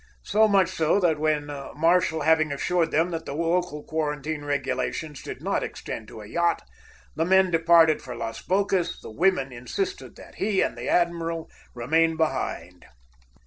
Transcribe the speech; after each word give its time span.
So 0.23 0.47
much 0.47 0.69
so 0.69 0.99
that 0.99 1.19
when, 1.19 1.45
Marshall 1.45 2.21
having 2.21 2.51
assured 2.51 2.89
them 2.89 3.11
that 3.11 3.27
the 3.27 3.35
local 3.35 3.83
quarantine 3.83 4.43
regulations 4.43 5.21
did 5.21 5.43
not 5.43 5.61
extend 5.61 6.07
to 6.07 6.21
a 6.21 6.25
yacht, 6.25 6.63
the 7.15 7.23
men 7.23 7.51
departed 7.51 8.01
for 8.01 8.15
Las 8.15 8.41
Bocas, 8.41 8.99
the 9.03 9.11
women 9.11 9.51
insisted 9.51 10.15
that 10.15 10.37
he 10.41 10.63
and 10.63 10.79
admiral 10.79 11.51
remain 11.75 12.17
behind. 12.17 12.85